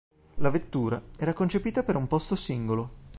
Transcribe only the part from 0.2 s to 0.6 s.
La